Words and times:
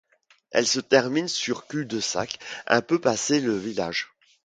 Elle 0.49 0.65
se 0.65 0.79
termine 0.79 1.27
sur 1.27 1.67
cul-de-sac, 1.67 2.39
un 2.65 2.81
peu 2.81 2.99
passé 2.99 3.39
le 3.39 3.55
village. 3.55 4.07